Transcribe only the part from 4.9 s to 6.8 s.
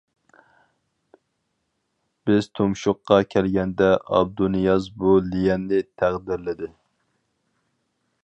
بۇ ليەننى تەقدىرلىدى.